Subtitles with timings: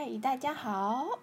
[0.00, 1.18] 嗨，大家好。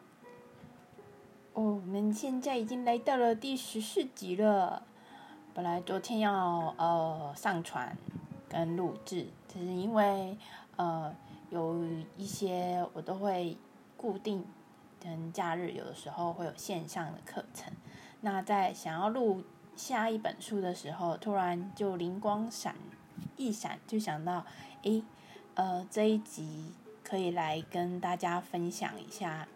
[1.54, 4.84] 哦，我们现在已经来到了第十四集了。
[5.54, 7.98] 本来昨天要呃上传
[8.50, 10.38] 跟录制，只是因为
[10.76, 11.16] 呃
[11.52, 11.86] 有
[12.18, 13.58] 一些我都会
[13.96, 14.46] 固定
[15.00, 17.72] 跟假日有的时候会有线上的课程。
[18.20, 19.42] 那在想要录
[19.78, 22.76] 下一本书的时候，突然就灵光闪
[23.38, 24.46] 一闪，就想到，
[24.82, 25.02] 诶，
[25.54, 26.74] 呃这一集。
[27.16, 29.48] 可以来跟大家分享一下，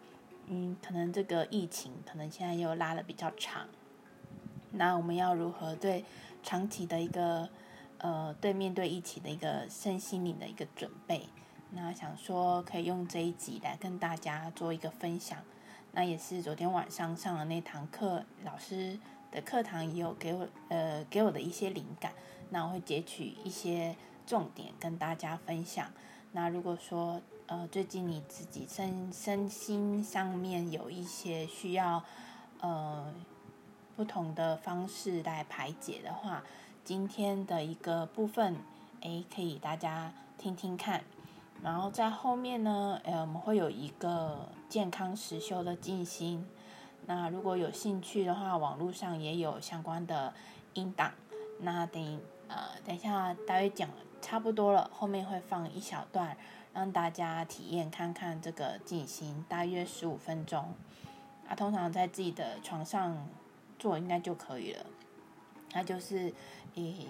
[0.46, 3.68] 嗯，可能这个疫情可能现在又拉的比较长，
[4.70, 6.02] 那我们要如何对
[6.42, 7.46] 长期的一个
[7.98, 11.28] 呃对面对疫情的一个身心灵的一个准备？
[11.72, 15.36] 那想说可以用这一集来跟大家做一个分享。
[15.92, 18.98] 那也是昨天晚上上的那堂课，老师
[19.30, 22.14] 的课堂也有给我呃给我的一些灵感，
[22.48, 23.94] 那我会截取一些
[24.26, 25.86] 重点跟大家分享。
[26.32, 32.00] 那如果说呃，最近你自己身身心上面有一些需要
[32.60, 33.12] 呃
[33.96, 36.44] 不同的方式来排解的话，
[36.84, 38.54] 今天的一个部分，
[39.00, 41.02] 诶，可以大家听听看。
[41.60, 46.46] 然后在后面呢，呃，我们会有一个健康实修的静心。
[47.06, 50.32] 那如果有兴趣的话，网络上也有相关的
[50.74, 51.10] 音档。
[51.58, 53.90] 那等呃等一下大约讲
[54.22, 56.36] 差不多了，后面会放一小段。
[56.72, 60.74] 让大家体验看看这个静心，大约十五分钟。
[61.48, 63.28] 啊，通常在自己的床上
[63.78, 64.86] 做应该就可以了。
[65.70, 66.32] 他就是
[66.74, 67.08] 诶，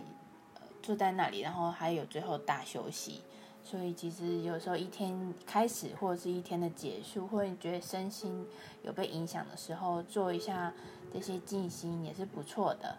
[0.83, 3.21] 坐在那里，然后还有最后大休息。
[3.63, 8.47] 所以其实有时候一天开始或者是一天的结束，或者你觉得身心
[8.83, 10.73] 有被影响的时候，做一下
[11.13, 12.97] 这些静心也是不错的。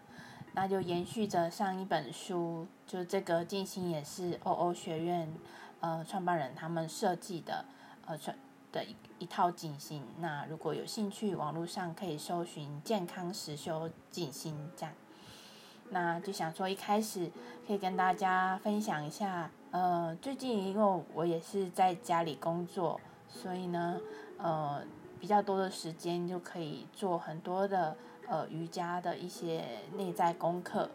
[0.54, 5.28] 那就延续着上一本书，就这个静心也是欧欧学院。
[5.82, 7.64] 呃，创办人他们设计的
[8.06, 8.34] 呃，创
[8.72, 10.02] 的一一套静心。
[10.18, 14.94] 那如果有兴趣，网络上可以搜寻“健康实修静心”这样。
[15.90, 17.30] 那就想说，一开始
[17.66, 19.50] 可以跟大家分享一下。
[19.72, 24.00] 呃，最近因为我也是在家里工作，所以呢，
[24.38, 24.82] 呃，
[25.20, 27.96] 比较多的时间就可以做很多的
[28.28, 29.64] 呃瑜伽的一些
[29.96, 30.88] 内在功课。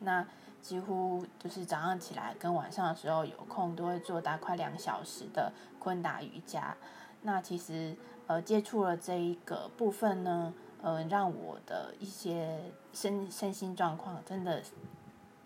[0.00, 0.26] 那
[0.64, 6.74] 几乎就是早上起来跟晚上的时候有空都会做大概两小时的昆达瑜伽。
[7.20, 7.94] 那其实
[8.26, 12.58] 呃接触了这一个部分呢，呃让我的一些
[12.94, 14.62] 身身心状况真的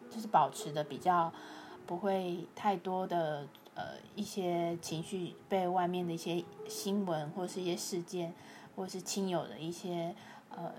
[0.08, 1.32] 就是保持的比较
[1.84, 8.32] 不会太多的呃一些情绪被外面的一些新闻或是一些事件
[8.76, 10.14] 或是亲友的一些
[10.50, 10.72] 呃。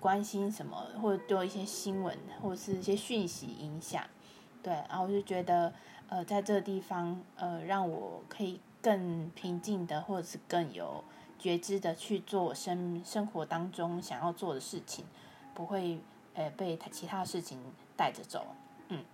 [0.00, 4.04] 关心什么，或者对一些新闻或者是一些讯息影响，
[4.62, 5.72] 对，然后我就觉得，
[6.08, 11.02] 呃，在这个地方，呃，让我可以更平静的，或者是更有
[11.38, 15.04] 觉知的去做生生活当中想要做的事情，
[15.54, 15.98] 不会，
[16.34, 17.58] 呃，被其他事情
[17.96, 18.46] 带着走，
[18.88, 19.04] 嗯，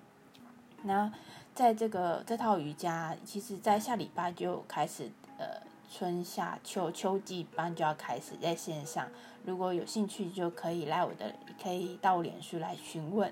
[0.83, 1.13] 那
[1.55, 5.72] 在这个这套瑜伽，其实在下礼拜就开始，呃。
[5.95, 9.07] 春夏秋秋季班就要开始在线上，
[9.45, 13.31] 如果有兴趣就可以来我的，可以到我脸书来询问。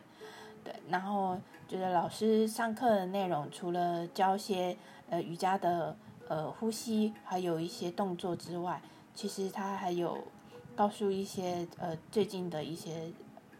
[0.62, 4.76] 对，然后觉得老师上课的内容除了教些
[5.09, 5.97] 呃瑜伽的
[6.28, 8.82] 呃呼吸，还有一些动作之外，
[9.15, 10.19] 其实他还有
[10.76, 13.10] 告诉一些呃最近的一些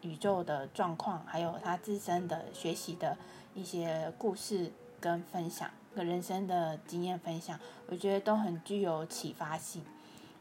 [0.03, 3.17] 宇宙的状况，还有他自身的学习的
[3.55, 5.71] 一些故事跟分享。
[5.95, 7.59] 个人生的经验分享，
[7.89, 9.83] 我觉得都很具有启发性，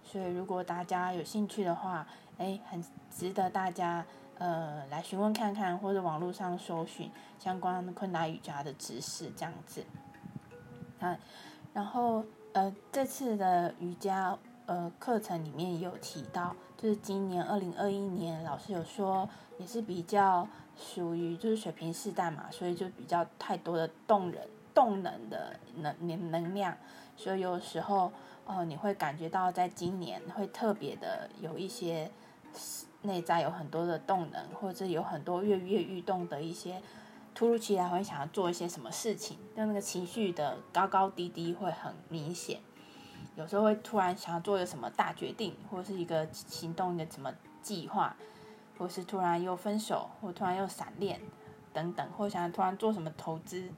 [0.03, 4.05] 所以如果大家有兴趣的话，哎，很值得大家
[4.37, 9.83] 呃来询问看看，或者网络上搜寻相关昆达瑜伽的知识这样子。
[10.99, 11.17] 啊，
[11.73, 12.23] 然后
[12.53, 14.37] 呃这次的瑜伽
[14.67, 19.27] 呃课程里面有提到，就是今年二零二一年老师有说
[19.57, 24.47] 也是比较属于就是水平时代嘛，所以就比较太多的动人。
[24.79, 26.77] 动能的能能能量，
[27.17, 28.13] 所以有时候，
[28.45, 32.09] 哦，你会感觉到在今年会特别的有一些
[33.01, 36.81] 内在有很多的动能，或者有很多跃跃欲动的一些
[37.35, 42.61] 突如其来会想要做一些什么事情，就那个情绪的高高低低会很明显。
[43.35, 48.15] 有时候会突然想要做一个什么大决定，或是一个行动的什么计划，
[48.77, 51.19] 或是突然又分手，或突然又闪恋
[51.73, 53.69] 等等，或想突然做什么投资。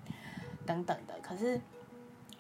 [0.72, 1.60] 等等的，可是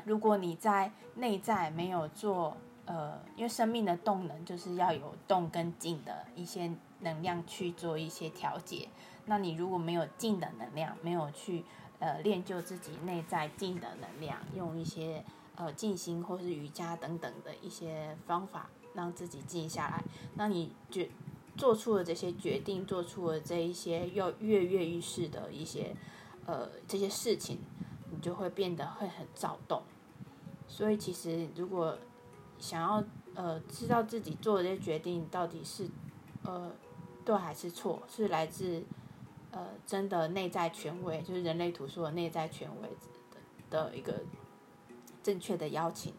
[0.05, 2.55] 如果你在内在没有做，
[2.85, 8.87] 呃，因为生命的动能就是要有动跟静的一些能量去做一些调节。
[9.25, 11.63] 那你如果没有静的能量，没有去
[11.99, 15.23] 呃练就自己内在静的能量，用一些
[15.55, 20.03] 呃静心或是瑜伽等等的一些方法，让自己静下来。
[20.35, 21.09] 那你决
[21.57, 25.95] 做出了这些决定，做出了这一些要跃跃欲试的一些
[26.45, 27.59] 呃这些事情，
[28.21, 29.81] 就会变得会很躁动。
[30.67, 31.97] 所以其实如果
[32.59, 33.03] 想要
[33.35, 35.89] 呃知道自己做的这些决定到底是
[36.43, 36.71] 呃
[37.25, 38.83] 对还是错，是来自
[39.51, 42.89] 呃真的内在权威，就是人类图说的内在权威
[43.69, 44.13] 的的一个
[45.21, 46.13] 正确的邀请，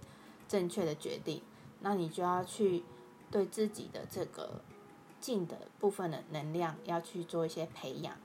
[0.46, 1.42] 正确的决定，
[1.80, 2.84] 那你就要去
[3.30, 4.60] 对自己的这个
[5.18, 8.16] 静的部分的能量要去做一些培养，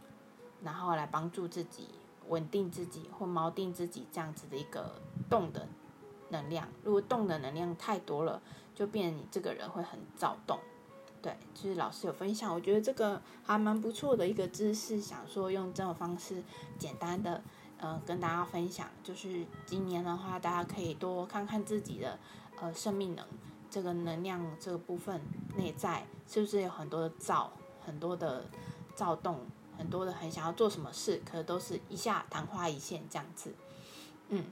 [0.63, 1.88] 然后来帮助自己
[2.27, 5.68] 稳定自己或锚定自己这样子的一个动的。
[6.29, 8.41] 能量，如果动的能量太多了，
[8.75, 10.59] 就变你这个人会很躁动。
[11.21, 16.44] 对，就是老师有分享，我觉得这个还蛮不错的一个知识，想说用这种方式
[16.77, 17.41] 简单的，
[17.77, 18.89] 呃，跟大家分享。
[19.06, 22.19] 就是今年的话，大家可以多看看自己的，
[22.59, 23.25] 呃，生命能
[23.69, 25.21] 这个能量这个部分
[25.56, 27.53] 内在是不是有很多的躁，
[27.85, 28.44] 很多的
[28.95, 29.39] 躁动，
[29.77, 33.53] 很多的很想要做什么事，可是都是一下昙花一现这样子。
[34.29, 34.45] 嗯，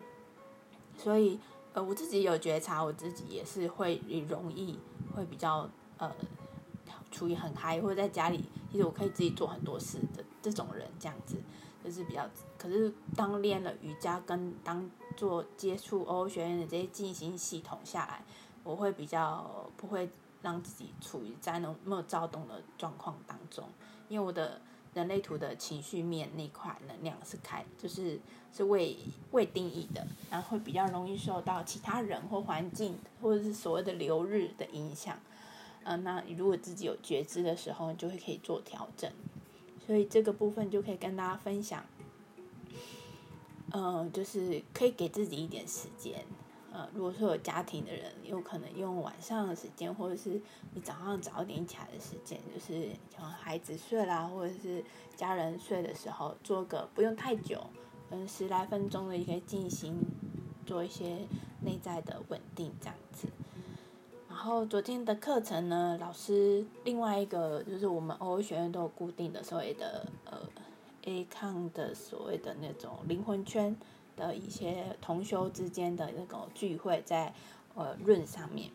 [0.98, 1.39] 所以。
[1.75, 4.80] 呃，我自己有觉察，我自己也是会容易
[5.13, 6.10] 会比较呃，
[7.12, 11.36] 处于很嗨，或者在家里，其实我可以自己做很多事的这种人，这样子
[11.83, 12.25] 就是比较。
[12.57, 18.24] 可是当练了瑜伽跟当做接触欧学院的这些静心系统下来，
[18.63, 20.10] 我会比较不会
[20.42, 23.68] 让自己处于在那么躁动的状况当中，
[24.07, 24.62] 因为我的。
[24.96, 28.20] 人类图的情绪面那块能量是开，就是
[28.52, 28.98] 是未
[29.32, 35.20] 未定义的，然后会比较容易受到其他人或环境或者是所谓的流日的影响。
[35.84, 39.12] 嗯，那如果自己有觉知的时候，就会可以做调整。
[39.86, 41.86] 所以这个部分就可以跟大家分享。
[43.72, 46.26] 嗯，就是可以给自己一点时间。
[46.75, 50.42] 呃，如果说有家庭的人，有可能用晚上的时间，或者是
[50.74, 54.83] 你早上早点起来的时间，就是像孩子睡啦，或者是
[55.16, 57.66] 家人睡的时候，做个不用太久，
[58.10, 59.98] 嗯，十来分钟的一个静心，
[60.66, 61.19] 做一些
[61.62, 63.30] 内在的稳定这样子。
[64.27, 70.38] 然后昨天的课程呢，老师另外一个就是我们欧学院都有固定的所谓的呃
[71.04, 73.74] A 抗的所谓的那种灵魂圈。
[74.16, 77.34] 的一些同修之间的那个聚会，在
[77.74, 78.72] 呃润上面，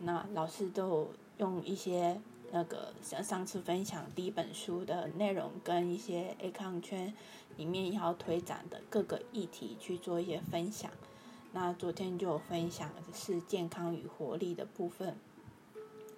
[0.00, 2.20] 那老师都有用一些
[2.52, 7.12] 那个像上次分享第一本书的内容，跟一些 A 康圈
[7.56, 10.90] 里面要推展的各个议题去做一些分享。
[11.52, 15.16] 那昨天就有分享是健康与活力的部分。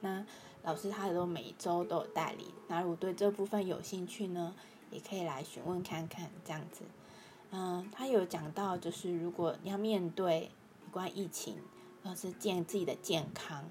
[0.01, 0.25] 那
[0.63, 4.55] 老师他都每周都有带领，那如果对这部分有兴趣呢，
[4.91, 6.83] 也可以来询问看看这样子。
[7.51, 10.51] 嗯，他有讲到，就是如果你要面对
[10.85, 11.57] 有关疫情，
[12.03, 13.65] 或是健自己的健康，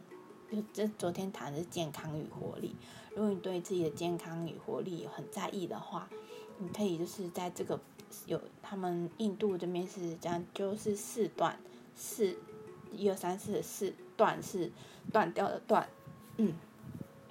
[0.51, 2.75] 就这昨天谈的是健康与活力。
[3.15, 6.09] 如果你对自己的健康与活力很在意的话，
[6.57, 7.79] 你可以就是在这个
[8.25, 11.59] 有他们印度这边是这样，就是四段，
[11.95, 12.35] 四
[12.91, 14.71] 一二三四四段是
[15.11, 15.87] 断掉的断，
[16.37, 16.53] 嗯，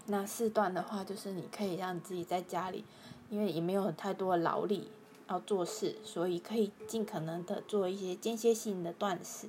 [0.06, 2.84] 那四段的话就是你可以让自己在家里，
[3.28, 4.88] 因为也没有太多的劳力。
[5.28, 9.48] 要做事，所以可以尽可能的做一些间歇性的断食。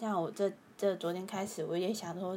[0.00, 2.36] 像我这这昨天开始，我也想说，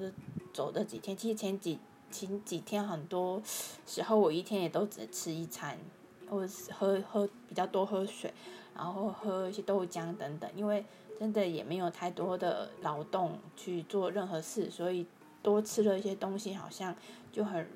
[0.54, 1.18] 走这几天。
[1.18, 1.80] 其实前几
[2.12, 3.42] 前几天很多
[3.88, 5.78] 时候，我一天也都只吃一餐，
[6.30, 8.34] 或是喝喝比较多喝水，
[8.76, 10.50] 然后喝一些豆浆等等。
[10.56, 10.86] 因为
[11.20, 15.06] 真的也没有太多的劳动去做任何事，所以
[15.42, 16.96] 多吃了一些东西，好像
[17.32, 17.68] 就很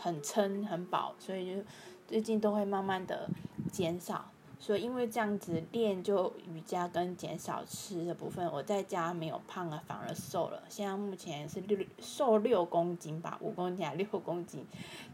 [0.00, 1.62] 很撑很饱，所以就
[2.06, 3.28] 最近都会慢慢的
[3.72, 4.30] 减少。
[4.62, 10.62] 所以因为这样子练就瑜伽跟减少吃的部分，我在家没有胖了，反而瘦了。
[10.68, 14.64] 现在目前是六瘦六公斤吧，五公斤还六公斤，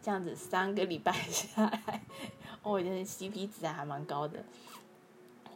[0.02, 2.02] 这样子三个礼拜下来，
[2.62, 4.44] 我觉得 CP 值还蛮高的。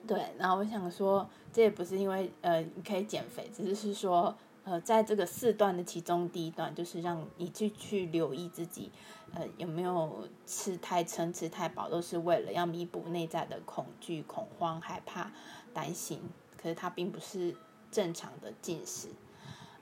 [0.07, 8.91] 对，然后我想说，这也不是因为呃你可以减肥，只是是说呃在这个四段的其中第一段，就是让你去去留意自己。
[9.35, 15.33] 呃，有没有吃太撑、吃太饱，都是为了要弥补内在的恐惧、恐慌、害怕、
[15.73, 16.21] 担心。
[16.61, 17.57] 可是它并不是
[17.91, 19.09] 正常的进食。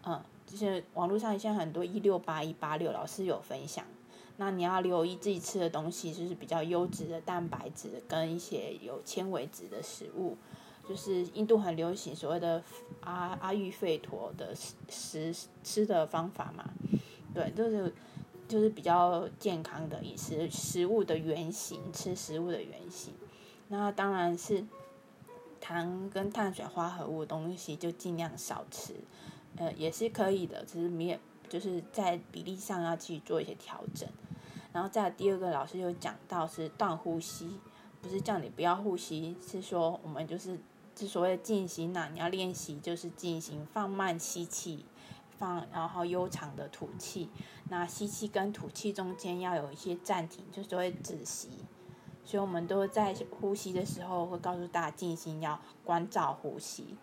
[0.04, 3.84] 嗯，就是网络上现在很多一六八、一八六，老师有分享。
[4.36, 10.36] 那你要留意自己吃的东西，就是比较优质的蛋白质跟一些有纤维质的食物。
[10.88, 12.62] 就是印度很流行所谓的
[13.00, 14.74] 阿阿育吠陀的食
[15.32, 16.68] 食吃的方法嘛。
[17.34, 17.92] 对，就是。
[18.48, 23.14] 就是比较健康的饮食，食物的原型，吃食物的原型。
[23.68, 24.66] 那当然是
[25.60, 28.94] 糖跟碳水化合物的东西就尽量少吃，
[29.54, 31.18] 呃，也是可以的，只是没有，
[31.48, 34.08] 就是在比例上要去做一些调整。
[34.72, 37.60] 然后再第二个，老师有讲到是断呼吸，
[38.02, 40.58] 不是叫你不要呼吸，是说我们就是
[41.00, 44.84] 之所谓的进行呐，你要练习就是进行放慢吸气，
[45.38, 47.30] 放然后悠长的吐气。
[47.70, 51.64] 那吸气跟吐气中间要有一些暂停，就所谓止息。
[52.22, 56.94] 所以我们都在呼吸的时候会告诉大家静心要关照呼吸，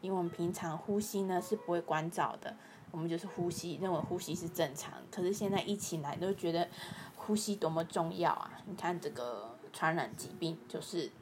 [0.00, 2.56] 因为我们平常呼吸呢是不会关照的，
[2.90, 4.94] 我们就是呼吸，认为呼吸是正常。
[5.12, 6.68] 可是现在一起来都觉得
[7.14, 8.50] 呼吸多么重要啊！
[8.66, 11.12] 你看这个传染疾病，就是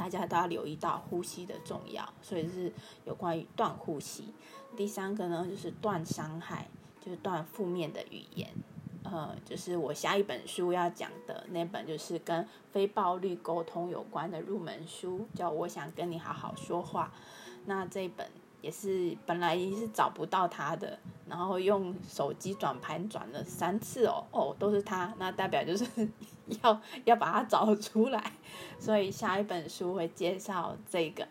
[0.00, 2.72] 大家都要留意到呼吸的重要，所以是
[3.04, 4.32] 有关于断呼吸。
[4.74, 6.66] 第三个呢就是断伤害，
[7.04, 8.48] 就是断负面的语言。
[9.02, 17.12] 呃，就是我下一本书要讲的那本，就是跟非暴力沟通有关的入门书，叫《我想跟你好好说话》。
[17.66, 18.26] 那这本
[18.62, 25.84] 也是本来是找不到它的，然后用手机转盘转了三次哦，哦，都是它，那代表就是
[26.62, 28.32] 要 要把它找出来。
[28.78, 31.26] 所以下一本书会介绍这个。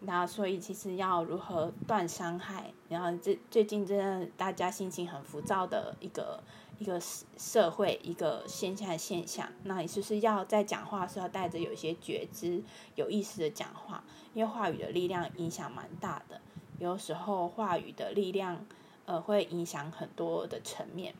[0.00, 6.40] 那所以其实要如何断伤害，然后这最近真的大家心情很浮躁的一个。
[6.80, 6.96] 一个
[7.36, 12.62] 社会一个现象现象，那你就是要在讲话时候带着有一些觉知、
[12.94, 14.04] 有意识的讲话？
[14.32, 16.40] 因为话语的力量影响蛮大的，
[16.78, 18.64] 有时候话语的力量
[19.06, 21.12] 呃会影响很多的层面。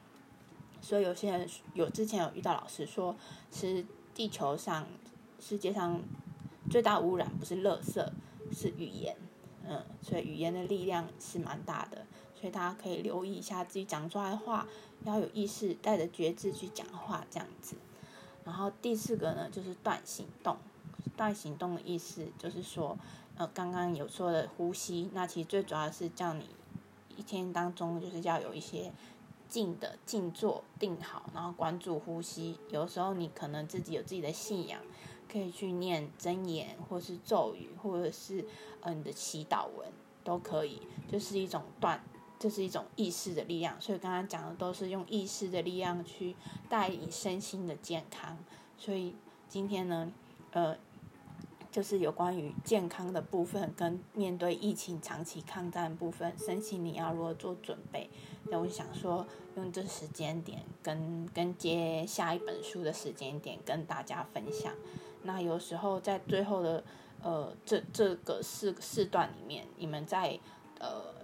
[0.80, 3.14] 所以有些人有之前有遇到老师说，
[3.52, 4.86] 是地球上
[5.40, 6.00] 世界上
[6.70, 8.06] 最大污染不是垃圾，
[8.52, 9.16] 是语言。
[9.66, 12.06] 嗯，所以语言的力量是蛮大的。
[12.34, 14.66] 所以大家可以留意一下自己讲出来的话，
[15.04, 17.74] 要有意识，带着觉知去讲话，这样子。
[18.44, 20.56] 然后第四个呢，就是断行动。
[21.16, 22.96] 断行动的意思就是说，
[23.36, 26.48] 呃，刚刚有说的呼吸，那其实最主要是叫你
[27.16, 28.92] 一天当中就是要有一些
[29.48, 32.58] 静的静坐，定好，然后关注呼吸。
[32.70, 34.80] 有时候你可能自己有自己的信仰，
[35.30, 38.44] 可以去念真言，或是咒语，或者是
[38.80, 39.88] 呃你的祈祷文
[40.22, 42.02] 都可以，就是一种断。
[42.40, 46.36] 这是一种意识的力量，所以刚刚讲的都是用意识的力量去
[46.68, 48.38] 带领身心的健康。
[48.78, 49.16] 所以
[49.48, 50.12] 今天呢，
[50.52, 50.76] 呃，
[51.78, 58.10] 就是有关于健康的部分，跟面对疫情长期抗战部分，身心你要如何做准备？
[58.50, 64.72] 那我想说，用这时间点跟跟接下一本书的时间点跟大家分享。
[65.22, 66.82] 那有时候在最后的
[67.22, 70.36] 呃这这个四四段里面，你们在
[70.80, 71.16] 呃。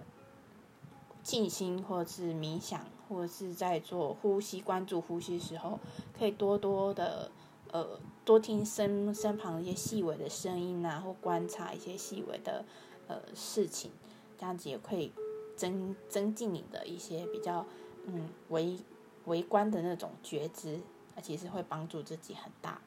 [1.21, 5.79] 静心，或者是冥想，或者是在做呼吸、关注呼吸时候，
[6.15, 7.31] 可以多多的
[7.71, 12.65] 呃多听身身旁一些细微的声音啊，或观察一些细微的
[13.07, 13.91] 呃事情，
[14.37, 15.13] 这样子也可以
[15.55, 17.65] 增增进你的一些比较
[18.07, 18.77] 嗯围
[19.25, 20.81] 围观的那种觉知，
[21.15, 22.81] 而且是会帮助自己很大。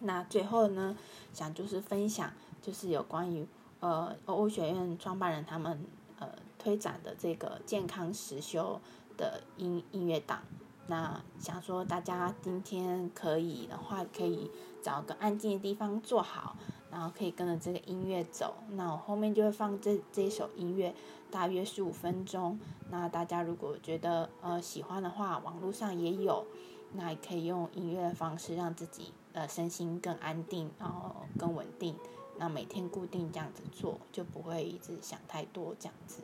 [0.00, 0.96] 那最后呢，
[1.32, 3.46] 想就是分享，就是有关于
[3.80, 5.84] 呃欧欧学院创办人他们
[6.18, 6.28] 呃。
[6.58, 8.80] 推展的这个健康实修
[9.16, 10.42] 的音音乐档，
[10.88, 14.50] 那想说大家今天可以的话，可以
[14.82, 16.56] 找个安静的地方坐好，
[16.90, 18.54] 然后可以跟着这个音乐走。
[18.70, 20.94] 那我后面就会放这这首音乐，
[21.30, 22.58] 大约十五分钟。
[22.90, 26.46] 那大家如果觉得呃喜欢的话，网络上也有，
[26.92, 31.96] 那也可以用音乐的方式让自己呃身心更安定，然后更稳定。
[32.38, 36.20] 那每天固定这样子做，就不会一直想太多这样子。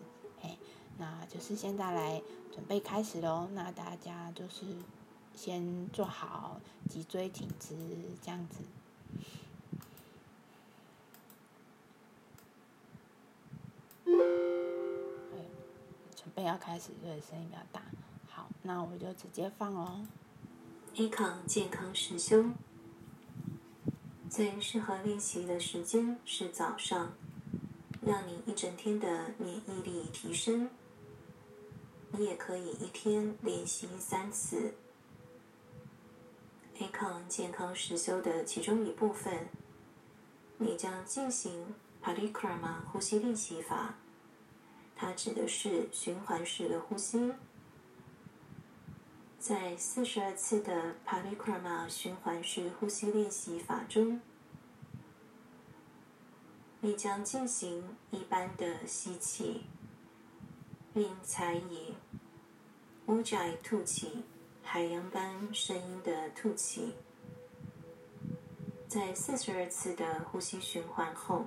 [0.99, 2.22] 那就是现在来
[2.52, 3.49] 准备开始喽。
[3.52, 4.64] 那大家就是
[5.34, 7.76] 先做好脊椎挺直
[8.22, 8.62] 这样子。
[16.14, 17.82] 准备要开始，所以声音比较大。
[18.28, 20.00] 好，那我就直接放喽。
[20.94, 22.44] A 康健康实修，
[24.30, 27.12] 最适合练习的时间是早上，
[28.00, 30.70] 让你一整天的免疫力提升。
[32.12, 34.75] 你也可以一天练习三次。
[36.78, 39.49] Acon 健康实修的其中一部分，
[40.59, 43.95] 你将进行 Parikrama 呼吸练习法。
[44.95, 47.33] 它指的是循环式的呼吸。
[49.38, 54.21] 在四十二次的 Parikrama 循环式呼吸练习法中，
[56.81, 59.64] 你将进行一般的吸气。
[60.94, 61.94] 并采以
[63.06, 64.22] 乌宅吐气，
[64.62, 66.94] 海洋般声音的吐气。
[68.87, 71.46] 在四十二次的呼吸循环后，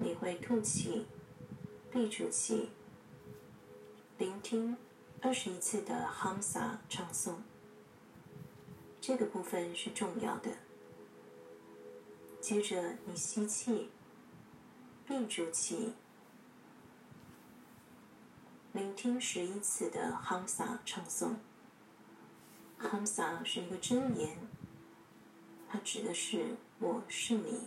[0.00, 1.04] 你会吐气，
[1.92, 2.70] 闭住气，
[4.16, 4.76] 聆听
[5.20, 7.34] 二十一次的 Hamsa 唱诵。
[8.98, 10.50] 这个部分是重要的。
[12.40, 13.90] 接着，你吸气，
[15.06, 15.92] 闭住气，
[18.72, 21.36] 聆听十一次的 Hamsa 唱诵。
[22.78, 24.36] Hamsa 是一个真言，
[25.68, 27.60] 它指的是“我是你”。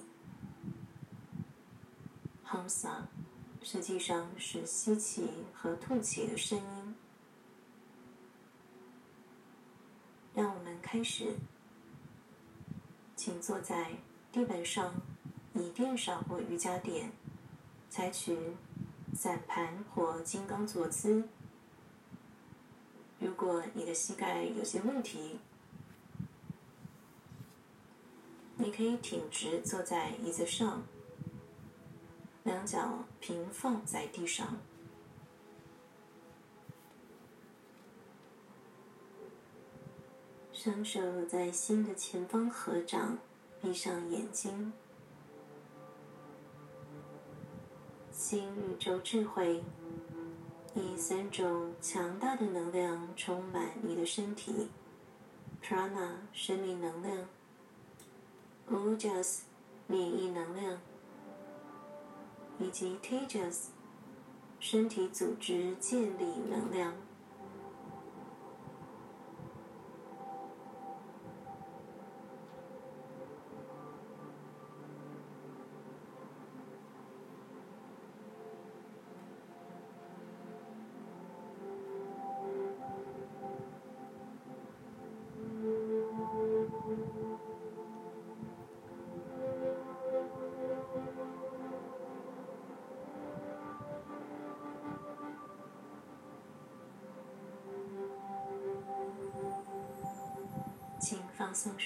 [2.45, 3.07] Hamsa
[3.63, 6.95] 实际上是吸气和吐气的声音。
[10.35, 11.35] 让我们开始，
[13.15, 13.95] 请坐在
[14.31, 14.93] 地板上、
[15.55, 17.11] 椅垫上或瑜伽垫，
[17.89, 18.55] 采取
[19.21, 21.29] 散盘或金刚坐姿。
[23.19, 25.37] 如果你的膝盖有些问题，
[28.55, 30.81] 你可以挺直坐在椅子上，
[32.41, 34.57] 两脚平放在地上，
[40.51, 43.19] 双手在心的前方合掌，
[43.61, 44.73] 闭上眼睛，
[48.31, 49.61] 新宇宙智慧。
[50.73, 54.69] 以三种强大的能量充满你的身体
[55.61, 57.27] ：prana（ 生命能量）、
[58.71, 59.39] ojas（
[59.85, 60.79] 免疫能量）
[62.57, 63.65] 以及 tejas（
[64.61, 66.93] 身体组织建立能量）。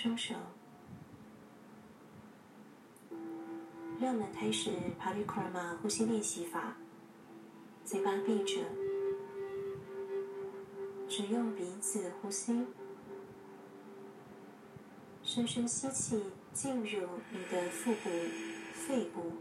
[0.05, 0.35] 双手，
[3.99, 4.69] 让我们开始
[5.01, 6.75] Parikrama 呼吸练习法。
[7.83, 8.61] 嘴巴闭着，
[11.09, 12.67] 只用鼻子呼吸，
[15.23, 16.21] 深深吸气
[16.53, 18.09] 进入你的腹部、
[18.73, 19.31] 肺部，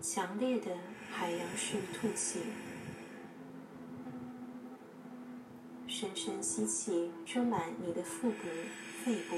[0.00, 0.70] 强烈的
[1.10, 2.42] 海洋式吐气。
[5.88, 8.36] 深深吸气，充满你的腹部、
[9.04, 9.36] 肺部；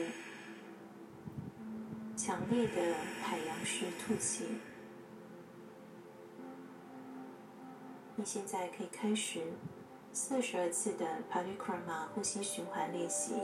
[2.16, 4.44] 强烈的海洋式吐气。
[8.16, 9.40] 你现在可以开始
[10.12, 13.35] 四十二次的 Parikrama 呼吸循环练习。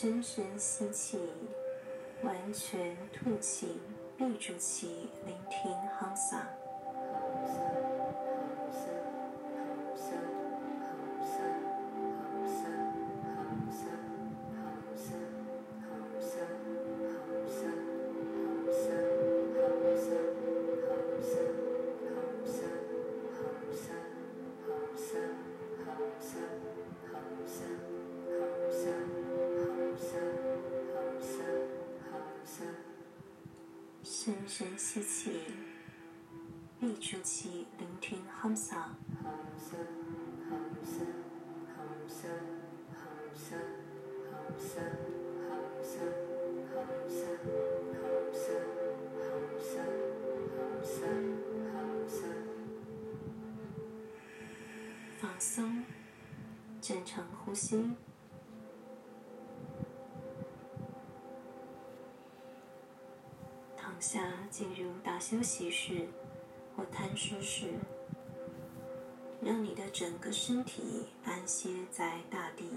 [0.00, 1.18] 深深吸气，
[2.22, 3.78] 完全吐气，
[4.16, 6.40] 闭住气，聆听哈桑。
[34.22, 35.40] 深深吸气，
[36.78, 38.82] 闭住气，聆听 Hamsa。
[55.18, 55.82] 放松，
[56.82, 57.82] 正常呼吸。
[64.60, 66.06] 进入大休息室
[66.76, 67.68] 或贪睡室，
[69.40, 72.68] 让你的整个身体安歇在大地，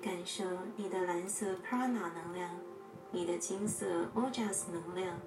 [0.00, 0.42] 感受
[0.76, 2.58] 你的蓝色 prana 能量，
[3.10, 5.20] 你的金色 ojas 能量。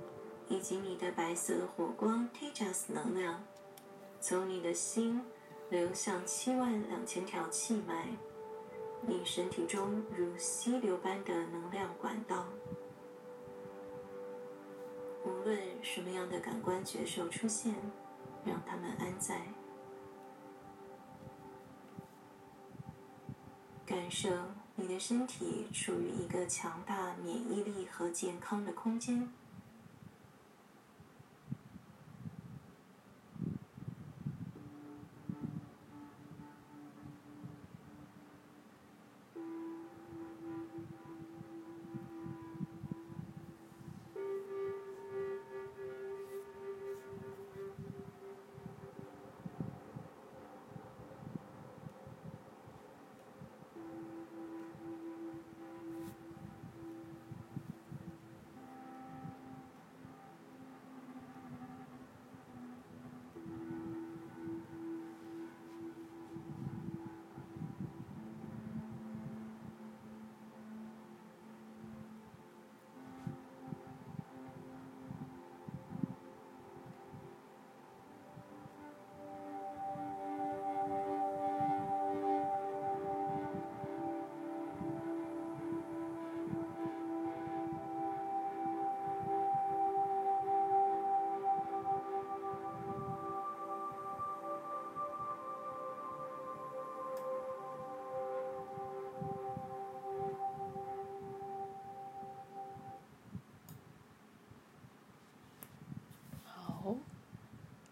[0.52, 3.44] 以及你的白色火光 Tejas 能量，
[4.22, 5.22] 从你的心
[5.70, 8.08] 流向七万两千条气脉，
[9.02, 12.46] 你身体中如溪流般的能量管道。
[15.26, 17.74] 无论什么样的感官觉受出现，
[18.46, 19.42] 让他们安在，
[23.86, 24.30] 感受
[24.76, 29.32] 你的身体处于一个强大免疫力和健康的空间。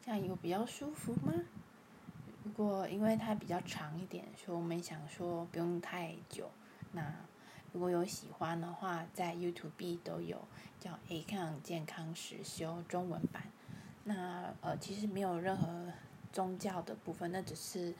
[0.07, 1.33] 这样有比较舒服吗？
[2.45, 6.49] 如果因为它比较长一点，所以我们想说不用太久。
[6.93, 7.13] 那
[7.73, 10.41] 如果有喜欢的话，在 YouTube 都有
[10.79, 13.43] 叫 A 康健康实修中文版。
[14.05, 15.91] 那呃，其实没有任何
[16.31, 17.93] 宗教的部分，那只是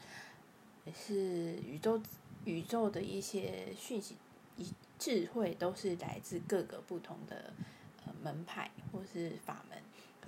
[0.86, 2.00] 也是宇宙
[2.46, 4.16] 宇宙的一些讯息、
[4.56, 7.52] 一智慧，都是来自各个不同的
[8.06, 9.76] 呃门派或是法门。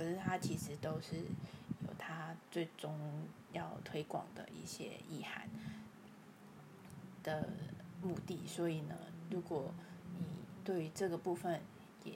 [0.01, 1.91] 可是它其实都是有。
[1.99, 2.99] 它最终
[3.53, 5.49] 要推广的一些意涵
[7.23, 7.47] 的
[8.01, 8.97] 目的，所以呢，
[9.31, 9.73] 如果
[10.19, 10.25] 你
[10.65, 11.61] 对于这个部分
[12.05, 12.15] 也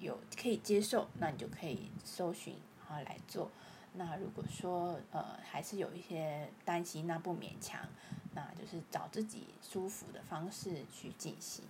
[0.00, 3.50] 有可以接受，那你就可以搜寻然后来做。
[3.94, 7.86] 那如果说呃还是有一些担心，那不勉强，
[8.34, 11.64] 那就是找自己舒服的方式去进行。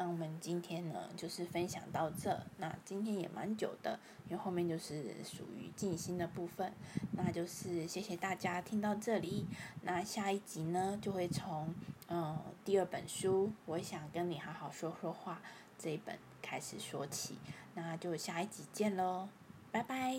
[0.00, 2.40] 那我们今天呢，就是分享到这。
[2.56, 6.72] 那今天也蛮久的，因为后面就是属于静心的部分。
[7.12, 9.44] 那就是谢谢大家听到这里。
[9.82, 11.74] 那下一集呢，就会从
[12.08, 15.42] 嗯第二本书，我想跟你好好说说话
[15.78, 17.36] 这一本开始说起。
[17.74, 19.28] 那就下一集见喽，
[19.70, 20.16] 拜拜。